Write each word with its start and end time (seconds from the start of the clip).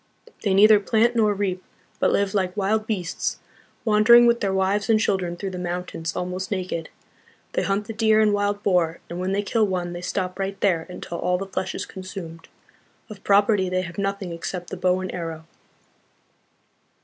They 0.41 0.55
neither 0.55 0.79
plant 0.79 1.15
nor 1.15 1.31
reap, 1.35 1.63
but 1.99 2.11
live 2.11 2.33
like 2.33 2.57
wild 2.57 2.87
beasts, 2.87 3.37
wandering 3.85 4.25
with 4.25 4.39
their 4.41 4.51
wives 4.51 4.89
and 4.89 4.99
children 4.99 5.37
through 5.37 5.51
the 5.51 5.59
mountains, 5.59 6.15
almost 6.15 6.49
naked. 6.49 6.89
They 7.53 7.61
hunt 7.61 7.85
the 7.85 7.93
deer 7.93 8.19
and 8.19 8.33
wild 8.33 8.63
boar, 8.63 8.99
and 9.11 9.19
when 9.19 9.31
they 9.31 9.43
kill 9.43 9.67
one 9.67 9.93
they 9.93 10.01
stop 10.01 10.39
right 10.39 10.59
there 10.59 10.87
until 10.89 11.19
all 11.19 11.37
the 11.37 11.45
flesh 11.45 11.75
is 11.75 11.85
consumed. 11.85 12.47
Of 13.11 13.23
property 13.23 13.69
they 13.69 13.83
have 13.83 13.99
nothing 13.99 14.31
except 14.33 14.71
the 14.71 14.75
bow 14.77 15.01
and 15.01 15.13
arrow." 15.13 15.45